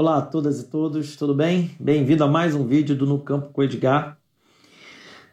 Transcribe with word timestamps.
Olá 0.00 0.18
a 0.18 0.22
todas 0.22 0.60
e 0.60 0.70
todos, 0.70 1.16
tudo 1.16 1.34
bem? 1.34 1.72
Bem-vindo 1.80 2.22
a 2.22 2.28
mais 2.28 2.54
um 2.54 2.64
vídeo 2.64 2.94
do 2.94 3.04
No 3.04 3.18
Campo 3.18 3.48
com 3.48 3.64
Edgar, 3.64 4.16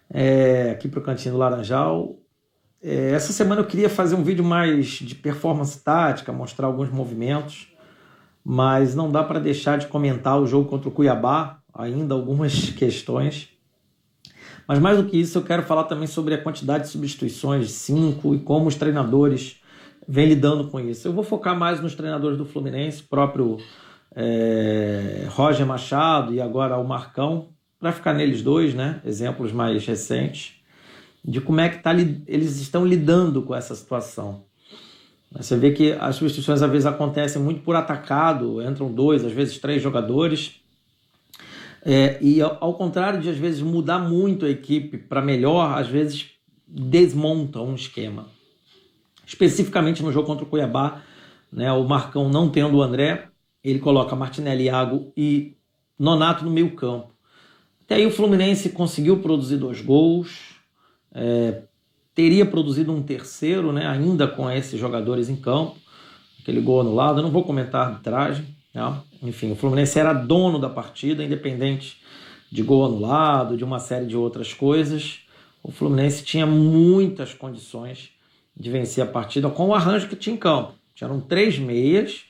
é, 0.10 0.72
aqui 0.72 0.88
para 0.88 1.00
o 1.00 1.04
Cantinho 1.04 1.38
Laranjal. 1.38 2.18
É, 2.82 3.12
essa 3.12 3.32
semana 3.32 3.62
eu 3.62 3.68
queria 3.68 3.88
fazer 3.88 4.16
um 4.16 4.24
vídeo 4.24 4.44
mais 4.44 4.88
de 4.88 5.14
performance 5.14 5.80
tática, 5.84 6.34
mostrar 6.34 6.66
alguns 6.66 6.90
movimentos, 6.90 7.68
mas 8.44 8.96
não 8.96 9.12
dá 9.12 9.24
para 9.24 9.40
deixar 9.40 9.78
de 9.78 9.86
comentar 9.86 10.42
o 10.42 10.48
jogo 10.48 10.68
contra 10.68 10.90
o 10.90 10.92
Cuiabá, 10.92 11.60
ainda 11.72 12.16
algumas 12.16 12.72
questões. 12.74 13.50
Mas 14.68 14.80
mais 14.80 14.98
do 14.98 15.06
que 15.06 15.16
isso, 15.16 15.38
eu 15.38 15.44
quero 15.44 15.62
falar 15.62 15.84
também 15.84 16.08
sobre 16.08 16.34
a 16.34 16.42
quantidade 16.42 16.86
de 16.86 16.90
substituições, 16.90 17.70
cinco, 17.70 18.34
e 18.34 18.40
como 18.40 18.68
os 18.68 18.74
treinadores 18.74 19.62
vêm 20.08 20.28
lidando 20.28 20.70
com 20.70 20.80
isso. 20.80 21.08
Eu 21.08 21.14
vou 21.14 21.24
focar 21.24 21.56
mais 21.56 21.80
nos 21.80 21.94
treinadores 21.94 22.36
do 22.36 22.46
Fluminense, 22.46 23.04
próprio 23.04 23.60
é, 24.16 25.28
Roger 25.30 25.66
Machado 25.66 26.34
e 26.34 26.40
agora 26.40 26.78
o 26.78 26.88
Marcão, 26.88 27.50
para 27.80 27.92
ficar 27.92 28.14
neles 28.14 28.42
dois, 28.42 28.74
né? 28.74 29.02
Exemplos 29.06 29.52
mais 29.52 29.86
recentes 29.86 30.56
de 31.28 31.42
como 31.42 31.60
é 31.60 31.70
que 31.70 31.82
tá, 31.82 31.92
eles 31.94 32.60
estão 32.60 32.86
lidando 32.86 33.42
com 33.42 33.56
essa 33.56 33.74
situação. 33.74 34.44
Você 35.32 35.58
vê 35.58 35.72
que 35.72 35.92
as 35.94 36.16
substituições 36.16 36.62
às 36.62 36.72
vezes 36.72 36.86
acontecem 36.86 37.42
muito 37.42 37.62
por 37.62 37.76
atacado, 37.76 38.62
entram 38.62 38.94
dois, 38.94 39.26
às 39.26 39.32
vezes 39.32 39.58
três 39.58 39.82
jogadores. 39.82 40.62
É, 41.84 42.18
e 42.22 42.42
ao, 42.42 42.58
ao, 42.62 42.74
contrário 42.76 43.20
de 43.20 43.30
às 43.30 43.38
vezes 43.38 43.62
mudar 43.62 44.00
muito 44.00 44.46
a 44.46 44.50
equipe 44.50 44.98
para 44.98 45.22
melhor, 45.22 45.78
às 45.78 45.88
vezes 45.88 46.32
desmonta 46.68 47.60
um 47.60 47.74
esquema. 47.74 48.28
Especificamente 49.26 50.04
no 50.04 50.12
jogo 50.12 50.28
contra 50.28 50.46
o 50.46 50.48
Cuiabá, 50.48 51.02
né, 51.52 51.72
o 51.72 51.84
Marcão 51.84 52.30
não 52.30 52.50
tendo 52.50 52.78
o 52.78 52.84
André, 52.84 53.30
ele 53.70 53.80
coloca 53.80 54.16
Martinelli, 54.16 54.66
Iago 54.66 55.12
e 55.16 55.56
Nonato 55.98 56.44
no 56.44 56.52
meio 56.52 56.76
campo. 56.76 57.14
Até 57.84 57.96
aí 57.96 58.06
o 58.06 58.12
Fluminense 58.12 58.70
conseguiu 58.70 59.20
produzir 59.20 59.58
dois 59.58 59.82
gols, 59.82 60.56
é, 61.14 61.62
teria 62.14 62.46
produzido 62.46 62.92
um 62.92 63.04
terceiro, 63.04 63.72
né, 63.72 63.86
ainda 63.86 64.28
com 64.28 64.50
esses 64.50 64.80
jogadores 64.80 65.30
em 65.30 65.36
campo, 65.36 65.76
aquele 66.42 66.62
gol 66.62 66.82
anulado, 66.82 67.22
não 67.22 67.32
vou 67.32 67.44
comentar 67.44 67.82
a 67.82 67.90
arbitragem, 67.90 68.46
né? 68.74 69.02
enfim, 69.22 69.52
o 69.52 69.56
Fluminense 69.56 70.00
era 70.00 70.14
dono 70.14 70.60
da 70.60 70.70
partida, 70.70 71.24
independente 71.24 72.02
de 72.52 72.62
gol 72.64 72.86
anulado, 72.86 73.58
de 73.58 73.64
uma 73.64 73.80
série 73.80 74.06
de 74.06 74.16
outras 74.16 74.54
coisas, 74.54 75.20
o 75.62 75.72
Fluminense 75.72 76.24
tinha 76.24 76.46
muitas 76.46 77.34
condições 77.34 78.12
de 78.56 78.70
vencer 78.70 79.04
a 79.04 79.08
partida 79.08 79.50
com 79.50 79.68
o 79.68 79.74
arranjo 79.74 80.08
que 80.08 80.16
tinha 80.16 80.36
em 80.36 80.38
campo. 80.38 80.74
Tinham 80.94 81.20
três 81.20 81.58
meias, 81.58 82.26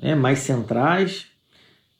né, 0.00 0.14
mais 0.14 0.40
centrais, 0.40 1.26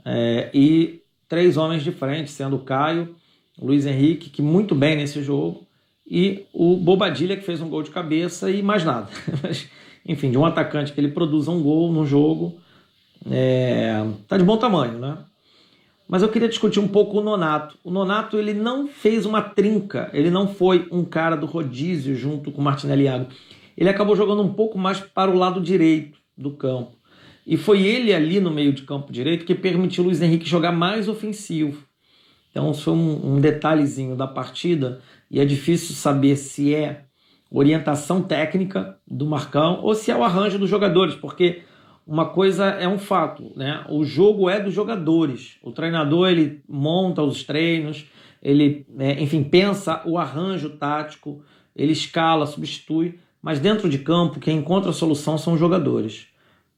é, 0.04 0.50
e 0.54 1.02
três 1.28 1.56
homens 1.56 1.82
de 1.82 1.92
frente, 1.92 2.30
sendo 2.30 2.56
o 2.56 2.60
Caio, 2.60 3.14
o 3.58 3.66
Luiz 3.66 3.84
Henrique, 3.86 4.30
que 4.30 4.40
muito 4.40 4.74
bem 4.74 4.96
nesse 4.96 5.22
jogo, 5.22 5.66
e 6.06 6.46
o 6.52 6.76
Bobadilha, 6.76 7.36
que 7.36 7.44
fez 7.44 7.60
um 7.60 7.68
gol 7.68 7.82
de 7.82 7.90
cabeça 7.90 8.50
e 8.50 8.62
mais 8.62 8.84
nada. 8.84 9.08
enfim, 10.06 10.30
de 10.30 10.38
um 10.38 10.46
atacante 10.46 10.92
que 10.92 11.00
ele 11.00 11.08
produza 11.08 11.50
um 11.50 11.62
gol 11.62 11.92
no 11.92 12.06
jogo, 12.06 12.58
é, 13.30 14.04
tá 14.26 14.38
de 14.38 14.44
bom 14.44 14.56
tamanho, 14.56 14.98
né? 14.98 15.18
Mas 16.08 16.22
eu 16.22 16.30
queria 16.30 16.48
discutir 16.48 16.80
um 16.80 16.88
pouco 16.88 17.18
o 17.18 17.22
Nonato. 17.22 17.76
O 17.84 17.90
Nonato 17.90 18.38
ele 18.38 18.54
não 18.54 18.88
fez 18.88 19.26
uma 19.26 19.42
trinca, 19.42 20.08
ele 20.14 20.30
não 20.30 20.48
foi 20.48 20.88
um 20.90 21.04
cara 21.04 21.36
do 21.36 21.44
rodízio 21.44 22.16
junto 22.16 22.50
com 22.50 22.62
o 22.62 22.64
Martinelli 22.64 23.04
Iago. 23.04 23.26
Ele 23.76 23.90
acabou 23.90 24.16
jogando 24.16 24.42
um 24.42 24.52
pouco 24.54 24.78
mais 24.78 24.98
para 24.98 25.30
o 25.30 25.36
lado 25.36 25.60
direito 25.60 26.18
do 26.34 26.52
campo. 26.52 26.97
E 27.48 27.56
foi 27.56 27.80
ele 27.80 28.12
ali 28.12 28.40
no 28.40 28.50
meio 28.50 28.74
de 28.74 28.82
campo 28.82 29.10
direito 29.10 29.46
que 29.46 29.54
permitiu 29.54 30.04
o 30.04 30.08
Luiz 30.08 30.20
Henrique 30.20 30.46
jogar 30.46 30.70
mais 30.70 31.08
ofensivo. 31.08 31.82
Então, 32.50 32.70
isso 32.70 32.82
foi 32.82 32.92
um, 32.92 33.36
um 33.36 33.40
detalhezinho 33.40 34.14
da 34.14 34.26
partida 34.26 35.00
e 35.30 35.40
é 35.40 35.46
difícil 35.46 35.94
saber 35.94 36.36
se 36.36 36.74
é 36.74 37.04
orientação 37.50 38.20
técnica 38.20 38.98
do 39.06 39.24
Marcão 39.24 39.80
ou 39.82 39.94
se 39.94 40.10
é 40.10 40.16
o 40.16 40.22
arranjo 40.22 40.58
dos 40.58 40.68
jogadores, 40.68 41.14
porque 41.14 41.62
uma 42.06 42.26
coisa 42.26 42.66
é 42.66 42.86
um 42.86 42.98
fato, 42.98 43.50
né? 43.56 43.82
O 43.88 44.04
jogo 44.04 44.50
é 44.50 44.60
dos 44.60 44.74
jogadores. 44.74 45.56
O 45.62 45.72
treinador 45.72 46.28
ele 46.28 46.62
monta 46.68 47.22
os 47.22 47.44
treinos, 47.44 48.04
ele, 48.42 48.86
é, 48.98 49.22
enfim, 49.22 49.42
pensa 49.42 50.02
o 50.04 50.18
arranjo 50.18 50.68
tático, 50.76 51.42
ele 51.74 51.92
escala, 51.92 52.44
substitui, 52.44 53.18
mas 53.40 53.58
dentro 53.58 53.88
de 53.88 54.00
campo 54.00 54.38
quem 54.38 54.58
encontra 54.58 54.90
a 54.90 54.92
solução 54.92 55.38
são 55.38 55.54
os 55.54 55.60
jogadores. 55.60 56.28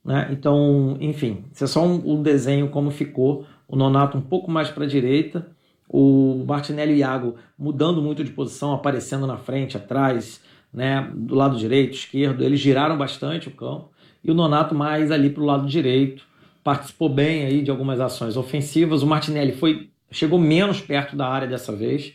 Né? 0.04 0.28
Então, 0.30 0.96
enfim, 1.00 1.44
isso 1.52 1.64
é 1.64 1.66
só 1.66 1.84
um, 1.84 2.14
um 2.14 2.22
desenho 2.22 2.68
como 2.68 2.90
ficou. 2.90 3.44
O 3.68 3.76
Nonato 3.76 4.18
um 4.18 4.20
pouco 4.20 4.50
mais 4.50 4.70
para 4.70 4.84
a 4.84 4.88
direita, 4.88 5.46
o 5.88 6.44
Martinelli 6.46 6.92
e 6.92 6.96
o 6.96 6.98
Iago 6.98 7.34
mudando 7.58 8.02
muito 8.02 8.24
de 8.24 8.30
posição, 8.30 8.72
aparecendo 8.72 9.26
na 9.26 9.36
frente, 9.36 9.76
atrás, 9.76 10.40
né? 10.72 11.10
do 11.14 11.34
lado 11.34 11.56
direito, 11.56 11.94
esquerdo. 11.94 12.42
Eles 12.42 12.60
giraram 12.60 12.96
bastante 12.96 13.48
o 13.48 13.52
campo. 13.52 13.90
E 14.22 14.30
o 14.30 14.34
Nonato 14.34 14.74
mais 14.74 15.10
ali 15.10 15.30
para 15.30 15.42
o 15.42 15.46
lado 15.46 15.66
direito. 15.66 16.24
Participou 16.62 17.08
bem 17.08 17.44
aí 17.44 17.62
de 17.62 17.70
algumas 17.70 18.00
ações 18.00 18.36
ofensivas. 18.36 19.02
O 19.02 19.06
Martinelli 19.06 19.52
foi 19.52 19.90
chegou 20.10 20.38
menos 20.38 20.80
perto 20.80 21.16
da 21.16 21.28
área 21.28 21.46
dessa 21.46 21.74
vez, 21.74 22.14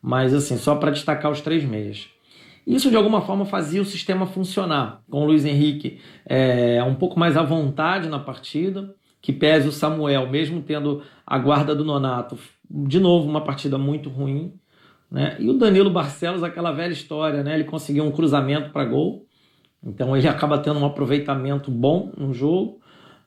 mas 0.00 0.32
assim, 0.32 0.56
só 0.56 0.74
para 0.76 0.90
destacar 0.90 1.30
os 1.30 1.40
três 1.40 1.64
meias. 1.64 2.08
Isso 2.66 2.88
de 2.90 2.96
alguma 2.96 3.20
forma 3.20 3.44
fazia 3.44 3.82
o 3.82 3.84
sistema 3.84 4.26
funcionar, 4.26 5.02
com 5.10 5.22
o 5.22 5.26
Luiz 5.26 5.44
Henrique 5.44 6.00
é, 6.24 6.82
um 6.82 6.94
pouco 6.94 7.18
mais 7.18 7.36
à 7.36 7.42
vontade 7.42 8.08
na 8.08 8.18
partida, 8.18 8.94
que 9.20 9.32
pese 9.32 9.68
o 9.68 9.72
Samuel, 9.72 10.28
mesmo 10.30 10.62
tendo 10.62 11.02
a 11.26 11.38
guarda 11.38 11.74
do 11.74 11.84
Nonato, 11.84 12.38
de 12.70 12.98
novo 12.98 13.28
uma 13.28 13.42
partida 13.42 13.76
muito 13.76 14.08
ruim. 14.08 14.54
Né? 15.10 15.36
E 15.38 15.48
o 15.48 15.54
Danilo 15.54 15.90
Barcelos, 15.90 16.42
aquela 16.42 16.72
velha 16.72 16.92
história, 16.92 17.42
né? 17.42 17.54
ele 17.54 17.64
conseguiu 17.64 18.04
um 18.04 18.10
cruzamento 18.10 18.70
para 18.70 18.84
gol, 18.84 19.26
então 19.82 20.16
ele 20.16 20.26
acaba 20.26 20.58
tendo 20.58 20.80
um 20.80 20.86
aproveitamento 20.86 21.70
bom 21.70 22.12
no 22.16 22.32
jogo, 22.32 22.80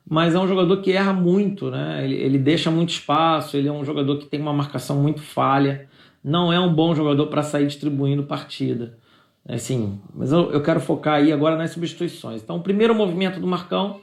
mas 0.08 0.34
é 0.34 0.38
um 0.38 0.48
jogador 0.48 0.78
que 0.78 0.92
erra 0.92 1.12
muito, 1.12 1.70
né? 1.70 2.04
ele, 2.04 2.14
ele 2.14 2.38
deixa 2.38 2.70
muito 2.70 2.90
espaço, 2.90 3.56
ele 3.56 3.68
é 3.68 3.72
um 3.72 3.84
jogador 3.84 4.18
que 4.18 4.26
tem 4.26 4.40
uma 4.40 4.52
marcação 4.52 5.00
muito 5.00 5.20
falha, 5.20 5.88
não 6.22 6.52
é 6.52 6.58
um 6.58 6.72
bom 6.72 6.94
jogador 6.94 7.28
para 7.28 7.42
sair 7.42 7.66
distribuindo 7.66 8.24
partida. 8.24 8.98
Assim, 9.48 9.98
mas 10.14 10.30
eu, 10.30 10.52
eu 10.52 10.62
quero 10.62 10.78
focar 10.78 11.14
aí 11.14 11.32
agora 11.32 11.56
nas 11.56 11.70
substituições. 11.70 12.42
Então, 12.42 12.56
o 12.56 12.62
primeiro 12.62 12.94
movimento 12.94 13.40
do 13.40 13.46
Marcão 13.46 14.00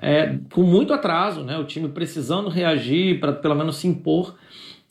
é 0.00 0.36
com 0.52 0.62
muito 0.62 0.92
atraso, 0.92 1.44
né? 1.44 1.56
O 1.58 1.64
time 1.64 1.88
precisando 1.88 2.48
reagir 2.48 3.20
para 3.20 3.32
pelo 3.32 3.54
menos 3.54 3.76
se 3.76 3.86
impor. 3.86 4.34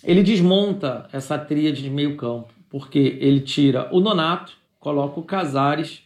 Ele 0.03 0.23
desmonta 0.23 1.09
essa 1.11 1.37
tríade 1.37 1.81
de 1.81 1.89
meio 1.89 2.15
campo, 2.15 2.53
porque 2.69 3.17
ele 3.19 3.41
tira 3.41 3.89
o 3.91 3.99
Nonato, 3.99 4.53
coloca 4.79 5.19
o 5.19 5.23
Casares 5.23 6.01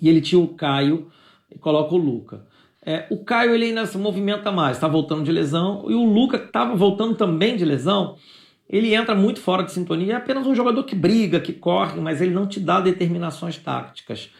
e 0.00 0.08
ele 0.08 0.22
tira 0.22 0.40
o 0.40 0.48
Caio 0.48 1.08
e 1.50 1.58
coloca 1.58 1.94
o 1.94 1.98
Luca. 1.98 2.46
É, 2.84 3.06
o 3.10 3.18
Caio 3.18 3.54
ele 3.54 3.66
ainda 3.66 3.84
se 3.86 3.98
movimenta 3.98 4.50
mais, 4.50 4.76
está 4.76 4.88
voltando 4.88 5.22
de 5.22 5.30
lesão, 5.30 5.84
e 5.88 5.94
o 5.94 6.04
Luca 6.04 6.36
estava 6.36 6.74
voltando 6.74 7.14
também 7.14 7.56
de 7.56 7.64
lesão, 7.64 8.16
ele 8.72 8.94
entra 8.94 9.14
muito 9.14 9.38
fora 9.38 9.62
de 9.62 9.70
sintonia, 9.70 10.14
é 10.14 10.16
apenas 10.16 10.46
um 10.46 10.54
jogador 10.54 10.82
que 10.84 10.94
briga, 10.94 11.38
que 11.38 11.52
corre, 11.52 12.00
mas 12.00 12.22
ele 12.22 12.32
não 12.32 12.46
te 12.46 12.58
dá 12.58 12.80
determinações 12.80 13.58
táticas. 13.58 14.30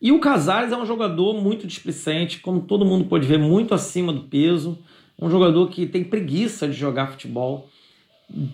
E 0.00 0.12
o 0.12 0.20
Casares 0.20 0.70
é 0.70 0.76
um 0.76 0.86
jogador 0.86 1.34
muito 1.34 1.66
displicente, 1.66 2.38
como 2.38 2.60
todo 2.60 2.86
mundo 2.86 3.06
pode 3.06 3.26
ver, 3.26 3.38
muito 3.38 3.74
acima 3.74 4.12
do 4.12 4.22
peso, 4.22 4.78
um 5.20 5.28
jogador 5.28 5.68
que 5.68 5.86
tem 5.86 6.04
preguiça 6.04 6.68
de 6.68 6.72
jogar 6.72 7.08
futebol, 7.08 7.68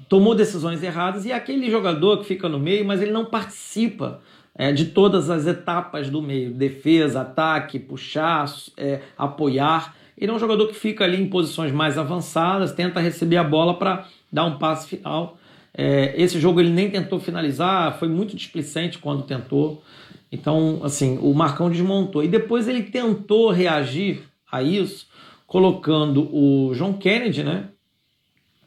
tomou 0.08 0.34
decisões 0.34 0.82
erradas 0.82 1.26
e 1.26 1.30
é 1.30 1.34
aquele 1.34 1.70
jogador 1.70 2.18
que 2.18 2.24
fica 2.24 2.48
no 2.48 2.58
meio, 2.58 2.84
mas 2.84 3.03
ele 3.03 3.12
não 3.12 3.26
participa 3.26 4.22
é, 4.54 4.72
de 4.72 4.86
todas 4.86 5.28
as 5.28 5.47
etapas 5.47 6.08
do 6.08 6.22
meio, 6.22 6.50
defesa, 6.50 7.20
ataque, 7.20 7.78
puxar, 7.78 8.47
é, 8.76 9.03
apoiar. 9.18 9.94
Ele 10.16 10.30
é 10.30 10.34
um 10.34 10.38
jogador 10.38 10.66
que 10.66 10.74
fica 10.74 11.04
ali 11.04 11.20
em 11.20 11.28
posições 11.28 11.70
mais 11.70 11.98
avançadas, 11.98 12.72
tenta 12.72 13.00
receber 13.00 13.36
a 13.36 13.44
bola 13.44 13.78
para 13.78 14.06
dar 14.36 14.44
um 14.44 14.59
passe 14.59 14.86
final. 14.86 15.38
É, 15.72 16.15
esse 16.21 16.38
jogo 16.38 16.60
ele 16.60 16.68
nem 16.68 16.91
tentou 16.91 17.18
finalizar, 17.18 17.98
foi 17.98 18.06
muito 18.06 18.36
displicente 18.36 18.98
quando 18.98 19.22
tentou. 19.22 19.83
Então, 20.30 20.80
assim, 20.84 21.18
o 21.22 21.33
Marcão 21.33 21.71
desmontou. 21.71 22.22
E 22.22 22.28
depois 22.28 22.68
ele 22.68 22.83
tentou 22.83 23.50
reagir 23.50 24.24
a 24.53 24.62
isso, 24.62 25.06
colocando 25.47 26.28
o 26.30 26.74
John 26.74 26.92
Kennedy, 26.94 27.42
né? 27.42 27.71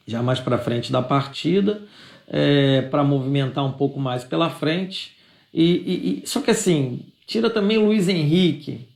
Já 0.06 0.20
mais 0.22 0.40
para 0.40 0.58
frente 0.58 0.90
da 0.90 1.00
partida, 1.00 1.82
é, 2.26 2.82
para 2.82 3.04
movimentar 3.04 3.64
um 3.64 3.72
pouco 3.72 4.00
mais 4.00 4.24
pela 4.24 4.50
frente. 4.50 5.16
E, 5.54 5.64
e, 5.64 6.22
e, 6.24 6.26
só 6.26 6.40
que 6.40 6.50
assim, 6.50 7.00
tira 7.26 7.48
também 7.48 7.78
o 7.78 7.86
Luiz 7.86 8.08
Henrique. 8.08 8.88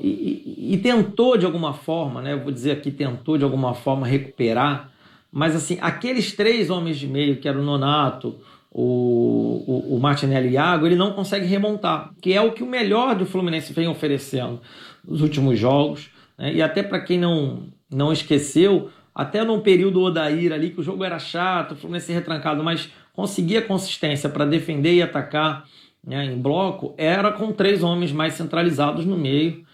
E, 0.00 0.72
e, 0.72 0.78
tentou 0.78 1.36
de 1.36 1.44
alguma 1.44 1.74
forma, 1.74 2.22
né? 2.22 2.32
Eu 2.32 2.40
vou 2.40 2.50
dizer 2.50 2.72
aqui, 2.72 2.90
tentou 2.90 3.36
de 3.36 3.44
alguma 3.44 3.74
forma 3.74 4.06
recuperar 4.06 4.93
mas 5.34 5.56
assim, 5.56 5.78
aqueles 5.80 6.32
três 6.32 6.70
homens 6.70 6.96
de 6.96 7.08
meio, 7.08 7.38
que 7.38 7.48
era 7.48 7.58
o 7.58 7.62
Nonato, 7.62 8.36
o, 8.70 9.64
o, 9.66 9.96
o 9.96 10.00
Martinelli 10.00 10.50
e 10.50 10.52
Iago, 10.52 10.86
ele 10.86 10.94
não 10.94 11.12
consegue 11.12 11.44
remontar, 11.44 12.14
que 12.22 12.32
é 12.32 12.40
o 12.40 12.52
que 12.52 12.62
o 12.62 12.66
melhor 12.66 13.16
do 13.16 13.26
Fluminense 13.26 13.72
vem 13.72 13.88
oferecendo 13.88 14.60
nos 15.04 15.20
últimos 15.20 15.58
jogos. 15.58 16.08
Né? 16.38 16.54
E 16.54 16.62
até 16.62 16.84
para 16.84 17.00
quem 17.00 17.18
não, 17.18 17.64
não 17.92 18.12
esqueceu, 18.12 18.90
até 19.12 19.42
num 19.42 19.58
período 19.58 20.00
Odair 20.02 20.52
ali, 20.52 20.70
que 20.70 20.78
o 20.78 20.84
jogo 20.84 21.02
era 21.02 21.18
chato, 21.18 21.72
o 21.72 21.76
Fluminense 21.76 22.12
retrancado, 22.12 22.62
mas 22.62 22.88
conseguia 23.12 23.60
consistência 23.60 24.28
para 24.28 24.44
defender 24.44 24.94
e 24.94 25.02
atacar 25.02 25.64
né, 26.06 26.26
em 26.26 26.40
bloco, 26.40 26.94
era 26.96 27.32
com 27.32 27.50
três 27.50 27.82
homens 27.82 28.12
mais 28.12 28.34
centralizados 28.34 29.04
no 29.04 29.16
meio. 29.16 29.64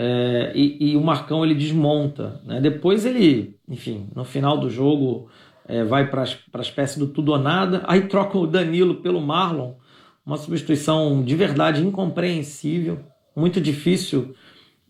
É, 0.00 0.52
e, 0.54 0.92
e, 0.92 0.96
o 0.96 1.00
Marcão 1.00 1.44
ele 1.44 1.56
desmonta. 1.56 2.40
Né? 2.44 2.60
Depois 2.60 3.04
ele, 3.04 3.56
enfim, 3.68 4.08
no 4.14 4.24
final 4.24 4.56
do 4.56 4.70
jogo 4.70 5.28
é, 5.66 5.82
vai 5.82 6.08
para 6.08 6.22
a 6.22 6.60
espécie 6.60 7.00
do 7.00 7.08
tudo 7.08 7.32
ou 7.32 7.38
nada, 7.38 7.82
aí 7.84 8.02
troca 8.02 8.38
o 8.38 8.46
Danilo 8.46 9.02
pelo 9.02 9.20
Marlon, 9.20 9.74
uma 10.24 10.36
substituição 10.36 11.20
de 11.24 11.34
verdade 11.34 11.84
incompreensível, 11.84 13.00
muito 13.34 13.60
difícil 13.60 14.36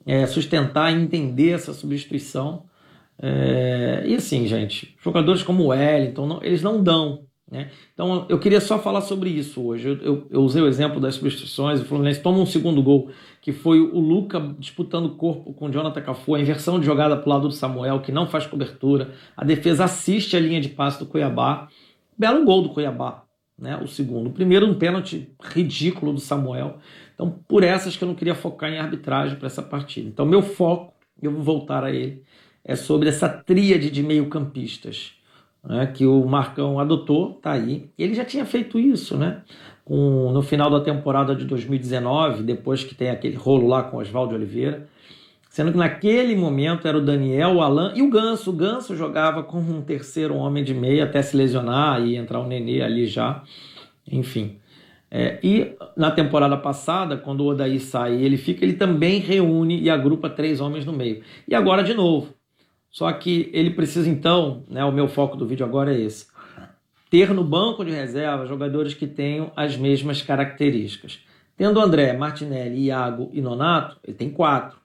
é, 0.05 0.27
sustentar 0.27 0.93
e 0.93 1.01
entender 1.01 1.53
essa 1.53 1.73
substituição. 1.73 2.65
É, 3.19 4.03
e 4.07 4.15
assim, 4.15 4.47
gente, 4.47 4.95
jogadores 5.03 5.43
como 5.43 5.63
o 5.63 5.67
Wellington, 5.69 6.27
não, 6.27 6.45
eles 6.45 6.63
não 6.63 6.83
dão. 6.83 7.25
Né? 7.51 7.71
Então 7.95 8.27
eu 8.29 8.39
queria 8.39 8.61
só 8.61 8.79
falar 8.79 9.01
sobre 9.01 9.31
isso 9.31 9.63
hoje. 9.63 9.89
Eu, 9.89 9.97
eu, 9.97 10.27
eu, 10.31 10.43
usei 10.43 10.61
o 10.61 10.67
exemplo 10.67 11.01
das 11.01 11.15
substituições. 11.15 11.81
O 11.81 11.85
Fluminense 11.85 12.21
toma 12.21 12.39
um 12.39 12.47
segundo 12.47 12.83
gol, 12.83 13.11
que 13.41 13.53
foi 13.53 13.81
o 13.81 13.99
Luca 13.99 14.55
disputando 14.59 15.17
corpo 15.17 15.53
com 15.55 15.67
o 15.67 15.71
Jonathan 15.71 16.03
Cafu, 16.03 16.35
a 16.35 16.41
inversão 16.41 16.79
de 16.79 16.85
jogada 16.85 17.17
para 17.17 17.27
o 17.27 17.33
lado 17.33 17.49
do 17.49 17.55
Samuel, 17.55 18.01
que 18.01 18.13
não 18.13 18.27
faz 18.27 18.47
cobertura. 18.47 19.13
A 19.37 19.45
defesa 19.45 19.85
assiste 19.85 20.37
a 20.37 20.41
linha 20.41 20.61
de 20.61 20.69
passe 20.69 20.99
do 20.99 21.07
Cuiabá. 21.07 21.69
Belo 22.17 22.45
gol 22.45 22.63
do 22.63 22.69
Cuiabá, 22.71 23.23
né? 23.59 23.79
o 23.83 23.87
segundo. 23.87 24.29
O 24.29 24.33
primeiro, 24.33 24.67
um 24.67 24.75
pênalti 24.75 25.31
ridículo 25.41 26.13
do 26.13 26.21
Samuel. 26.21 26.79
Então, 27.15 27.31
por 27.49 27.65
essas 27.65 27.97
que 27.97 28.05
eu 28.05 28.09
não 28.09 28.15
queria 28.15 28.35
focar 28.35 28.71
em 28.71 28.79
arbitragem 28.79 29.37
para 29.37 29.47
essa 29.47 29.63
partida. 29.63 30.09
Então, 30.09 30.27
meu 30.27 30.43
foco, 30.43 30.93
eu 31.23 31.33
vou 31.33 31.43
voltar 31.43 31.83
a 31.83 31.91
ele, 31.91 32.23
é 32.65 32.77
sobre 32.77 33.09
essa 33.09 33.29
tríade 33.29 33.91
de 33.91 34.03
meio-campistas 34.03 35.18
né, 35.65 35.87
que 35.87 36.07
o 36.07 36.25
Marcão 36.27 36.79
adotou, 36.79 37.35
tá 37.35 37.53
aí. 37.53 37.89
Ele 37.99 38.15
já 38.15 38.25
tinha 38.25 38.45
feito 38.45 38.79
isso, 38.79 39.17
né? 39.17 39.43
Com, 39.85 40.31
no 40.33 40.43
final 40.43 40.71
da 40.71 40.81
temporada 40.81 41.35
de 41.35 41.45
2019, 41.45 42.43
depois 42.43 42.85
que 42.85 42.95
tem 42.95 43.11
aquele 43.11 43.37
rolo 43.37 43.67
lá 43.67 43.83
com 43.83 43.97
Oswaldo 43.97 44.35
Oliveira, 44.35 44.87
sendo 45.49 45.73
que 45.73 45.79
naquele 45.79 46.37
momento 46.37 46.87
era 46.87 46.99
o 46.99 47.05
Daniel, 47.05 47.55
o 47.55 47.63
Alan 47.63 47.93
e 47.97 48.03
o 48.03 48.11
Ganso. 48.11 48.51
O 48.51 48.53
Ganso 48.53 48.95
jogava 48.95 49.43
como 49.43 49.75
um 49.75 49.81
terceiro 49.81 50.37
homem 50.37 50.63
de 50.63 50.75
meia 50.75 51.05
até 51.05 51.23
se 51.23 51.37
lesionar 51.37 52.03
e 52.03 52.17
entrar 52.17 52.41
o 52.41 52.47
Nenê 52.47 52.83
ali 52.83 53.07
já, 53.07 53.43
enfim. 54.07 54.59
É, 55.11 55.39
e 55.43 55.75
na 55.97 56.11
temporada 56.11 56.57
passada, 56.57 57.17
quando 57.17 57.41
o 57.41 57.47
Odaí 57.47 57.81
sai 57.81 58.17
e 58.17 58.25
ele 58.25 58.37
fica, 58.37 58.65
ele 58.65 58.75
também 58.75 59.21
reúne 59.21 59.81
e 59.81 59.89
agrupa 59.89 60.29
três 60.29 60.61
homens 60.61 60.85
no 60.85 60.93
meio. 60.93 61.23
E 61.47 61.55
agora 61.55 61.83
de 61.83 61.95
novo. 61.95 62.38
Só 62.91 63.13
que 63.13 63.51
ele 63.53 63.71
precisa 63.71 64.09
então, 64.09 64.65
né, 64.69 64.85
o 64.85 64.93
meu 64.93 65.09
foco 65.09 65.37
do 65.37 65.47
vídeo 65.47 65.65
agora 65.65 65.95
é 65.95 66.01
esse, 66.01 66.27
ter 67.11 67.33
no 67.33 67.45
banco 67.45 67.85
de 67.85 67.91
reserva 67.91 68.47
jogadores 68.47 68.95
que 68.95 69.07
tenham 69.07 69.53
as 69.57 69.77
mesmas 69.77 70.23
características. 70.23 71.21
Tendo 71.57 71.81
André, 71.81 72.17
Martinelli, 72.17 72.87
Iago 72.87 73.31
e 73.33 73.41
Nonato, 73.41 73.97
ele 74.05 74.17
tem 74.17 74.31
quatro. 74.31 74.79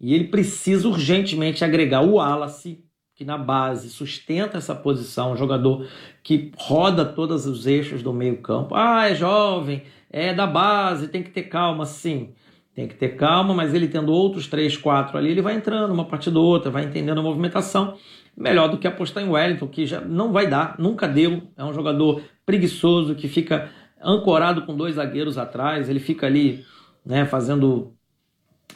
E 0.00 0.14
ele 0.14 0.24
precisa 0.28 0.88
urgentemente 0.88 1.64
agregar 1.64 2.02
o 2.02 2.14
Wallace, 2.14 2.84
que 3.14 3.24
na 3.24 3.36
base 3.36 3.90
sustenta 3.90 4.58
essa 4.58 4.74
posição, 4.74 5.32
um 5.32 5.36
jogador 5.36 5.88
que 6.22 6.52
roda 6.56 7.04
todos 7.04 7.46
os 7.46 7.66
eixos 7.66 8.00
do 8.00 8.12
meio-campo. 8.12 8.76
Ah, 8.76 9.08
é 9.08 9.14
jovem, 9.14 9.82
é 10.08 10.32
da 10.32 10.46
base, 10.46 11.08
tem 11.08 11.22
que 11.22 11.30
ter 11.30 11.44
calma, 11.44 11.84
sim. 11.84 12.32
Tem 12.78 12.86
que 12.86 12.94
ter 12.94 13.16
calma, 13.16 13.52
mas 13.52 13.74
ele 13.74 13.88
tendo 13.88 14.12
outros 14.12 14.46
três, 14.46 14.76
quatro 14.76 15.18
ali, 15.18 15.32
ele 15.32 15.42
vai 15.42 15.56
entrando 15.56 15.92
uma 15.92 16.04
partida 16.04 16.38
ou 16.38 16.44
outra, 16.44 16.70
vai 16.70 16.84
entendendo 16.84 17.18
a 17.18 17.22
movimentação. 17.24 17.96
Melhor 18.36 18.68
do 18.68 18.78
que 18.78 18.86
apostar 18.86 19.20
em 19.20 19.28
Wellington, 19.28 19.66
que 19.66 19.84
já 19.84 20.00
não 20.00 20.32
vai 20.32 20.46
dar, 20.46 20.76
nunca 20.78 21.08
deu. 21.08 21.42
É 21.56 21.64
um 21.64 21.72
jogador 21.72 22.22
preguiçoso 22.46 23.16
que 23.16 23.26
fica 23.26 23.68
ancorado 24.00 24.62
com 24.62 24.76
dois 24.76 24.94
zagueiros 24.94 25.36
atrás, 25.36 25.88
ele 25.88 25.98
fica 25.98 26.28
ali 26.28 26.64
né, 27.04 27.26
fazendo 27.26 27.94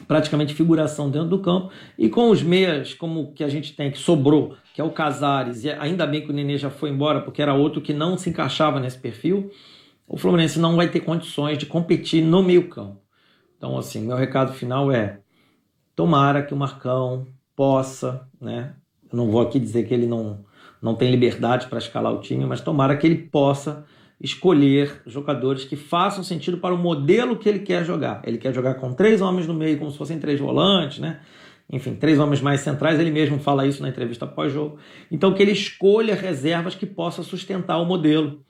praticamente 0.05 0.53
figuração 0.53 1.09
dentro 1.09 1.29
do 1.29 1.39
campo. 1.39 1.71
E 1.97 2.09
com 2.09 2.29
os 2.29 2.43
meias, 2.43 2.93
como 2.93 3.31
que 3.31 3.41
a 3.41 3.47
gente 3.47 3.73
tem, 3.73 3.89
que 3.89 3.97
sobrou, 3.97 4.57
que 4.73 4.81
é 4.81 4.83
o 4.83 4.91
Casares, 4.91 5.63
e 5.63 5.69
ainda 5.71 6.05
bem 6.05 6.19
que 6.19 6.29
o 6.29 6.33
Nenê 6.33 6.57
já 6.57 6.69
foi 6.69 6.89
embora, 6.89 7.21
porque 7.21 7.41
era 7.41 7.53
outro 7.53 7.79
que 7.79 7.93
não 7.93 8.17
se 8.17 8.29
encaixava 8.29 8.81
nesse 8.81 8.97
perfil, 8.97 9.49
o 10.05 10.17
Fluminense 10.17 10.59
não 10.59 10.75
vai 10.75 10.89
ter 10.89 10.99
condições 10.99 11.57
de 11.57 11.65
competir 11.65 12.21
no 12.21 12.43
meio 12.43 12.67
campo. 12.67 13.02
Então, 13.63 13.77
assim, 13.77 14.05
meu 14.05 14.17
recado 14.17 14.51
final 14.51 14.91
é: 14.91 15.19
tomara 15.95 16.43
que 16.43 16.53
o 16.53 16.57
Marcão 16.57 17.25
possa, 17.55 18.27
né? 18.41 18.73
Eu 19.09 19.15
não 19.15 19.31
vou 19.31 19.39
aqui 19.39 19.57
dizer 19.57 19.87
que 19.87 19.93
ele 19.93 20.05
não, 20.05 20.43
não 20.81 20.95
tem 20.95 21.09
liberdade 21.09 21.67
para 21.67 21.77
escalar 21.77 22.13
o 22.13 22.19
time, 22.19 22.45
mas 22.45 22.59
tomara 22.59 22.97
que 22.97 23.07
ele 23.07 23.15
possa 23.15 23.85
escolher 24.19 25.01
jogadores 25.05 25.63
que 25.63 25.77
façam 25.77 26.25
sentido 26.25 26.57
para 26.57 26.75
o 26.75 26.77
modelo 26.77 27.37
que 27.37 27.47
ele 27.47 27.59
quer 27.59 27.85
jogar. 27.85 28.21
Ele 28.25 28.37
quer 28.37 28.53
jogar 28.53 28.73
com 28.73 28.91
três 28.93 29.21
homens 29.21 29.47
no 29.47 29.53
meio, 29.53 29.79
como 29.79 29.89
se 29.89 29.97
fossem 29.97 30.19
três 30.19 30.41
volantes, 30.41 30.99
né? 30.99 31.21
Enfim, 31.71 31.95
três 31.95 32.19
homens 32.19 32.41
mais 32.41 32.59
centrais, 32.59 32.99
ele 32.99 33.11
mesmo 33.11 33.39
fala 33.39 33.65
isso 33.65 33.81
na 33.81 33.87
entrevista 33.87 34.27
pós-jogo. 34.27 34.77
Então, 35.09 35.33
que 35.33 35.41
ele 35.41 35.53
escolha 35.53 36.15
reservas 36.15 36.75
que 36.75 36.85
possam 36.85 37.23
sustentar 37.23 37.77
o 37.77 37.85
modelo. 37.85 38.43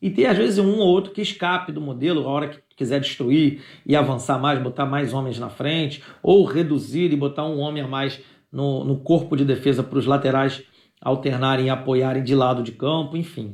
E 0.00 0.08
ter, 0.08 0.26
às 0.26 0.36
vezes, 0.36 0.58
um 0.58 0.78
ou 0.78 0.88
outro 0.88 1.12
que 1.12 1.20
escape 1.20 1.72
do 1.72 1.80
modelo, 1.80 2.26
a 2.26 2.30
hora 2.30 2.48
que 2.48 2.58
quiser 2.74 3.00
destruir 3.00 3.60
e 3.84 3.94
avançar 3.94 4.38
mais, 4.38 4.58
botar 4.62 4.86
mais 4.86 5.12
homens 5.12 5.38
na 5.38 5.50
frente, 5.50 6.02
ou 6.22 6.44
reduzir 6.44 7.12
e 7.12 7.16
botar 7.16 7.46
um 7.46 7.58
homem 7.58 7.82
a 7.82 7.88
mais 7.88 8.20
no, 8.50 8.84
no 8.84 8.96
corpo 8.98 9.36
de 9.36 9.44
defesa 9.44 9.82
para 9.82 9.98
os 9.98 10.06
laterais 10.06 10.62
alternarem 11.00 11.66
e 11.66 11.70
apoiarem 11.70 12.22
de 12.22 12.34
lado 12.34 12.62
de 12.62 12.72
campo, 12.72 13.16
enfim. 13.16 13.52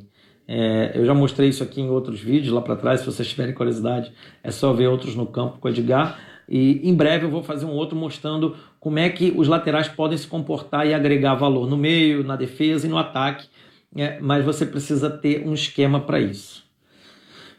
É, 0.49 0.93
eu 0.95 1.05
já 1.05 1.15
mostrei 1.15 1.49
isso 1.49 1.63
aqui 1.63 1.81
em 1.81 1.91
outros 1.91 2.21
vídeos 2.21 2.53
lá 2.53 2.61
para 2.61 2.77
trás, 2.77 3.01
se 3.01 3.07
vocês 3.07 3.29
tiverem 3.29 3.55
curiosidade, 3.55 4.13
é 4.43 4.51
só 4.51 4.73
ver 4.73 4.87
outros 4.87 5.15
no 5.17 5.27
campo 5.27 5.59
com 5.59 5.67
o 5.67 5.71
Edgar. 5.71 6.19
E 6.49 6.89
em 6.89 6.95
breve 6.95 7.27
eu 7.27 7.31
vou 7.31 7.43
fazer 7.43 7.67
um 7.67 7.73
outro 7.73 7.97
mostrando 7.97 8.57
como 8.79 9.01
é 9.01 9.09
que 9.09 9.33
os 9.37 9.49
laterais 9.49 9.89
podem 9.89 10.17
se 10.17 10.29
comportar 10.29 10.87
e 10.87 10.95
agregar 10.95 11.35
valor 11.35 11.69
no 11.69 11.77
meio, 11.77 12.23
na 12.23 12.37
defesa 12.37 12.87
e 12.87 12.91
no 12.91 12.97
ataque 12.97 13.49
é, 13.97 14.21
mas 14.21 14.45
você 14.45 14.67
precisa 14.67 15.11
ter 15.11 15.47
um 15.47 15.55
esquema 15.55 16.01
para 16.01 16.21
isso. 16.21 16.65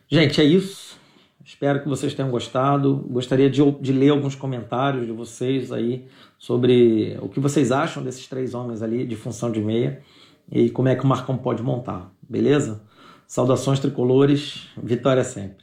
Gente, 0.10 0.40
é 0.40 0.44
isso. 0.44 0.98
Espero 1.44 1.82
que 1.82 1.88
vocês 1.88 2.14
tenham 2.14 2.30
gostado. 2.30 3.06
Gostaria 3.10 3.50
de, 3.50 3.62
de, 3.80 3.94
ler 3.94 4.10
alguns 4.10 4.36
comentários 4.36 5.06
de 5.06 5.14
vocês 5.14 5.72
aí 5.72 6.06
sobre 6.38 7.18
o 7.22 7.30
que 7.30 7.40
vocês 7.40 7.72
acham 7.72 8.04
desses 8.04 8.28
três 8.28 8.54
homens 8.54 8.82
ali 8.82 9.06
de 9.06 9.16
função 9.16 9.50
de 9.50 9.62
meia 9.62 10.02
e 10.52 10.70
como 10.70 10.90
é 10.90 10.96
que 10.96 11.04
o 11.04 11.08
Marcão 11.08 11.38
pode 11.38 11.64
montar, 11.64 12.12
beleza? 12.22 12.82
Saudações 13.26 13.80
tricolores, 13.80 14.68
vitória 14.82 15.24
sempre. 15.24 15.56